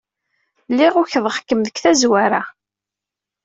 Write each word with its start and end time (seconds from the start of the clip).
Lliɣ 0.71 0.93
ukḍeɣ-kem 1.01 1.61
deg 1.63 1.75
tazwara. 1.83 2.41